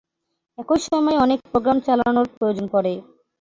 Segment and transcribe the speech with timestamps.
[0.57, 2.93] একই সময়ে অনেক প্রোগ্রাম চালনার প্রয়োজন পড়ে।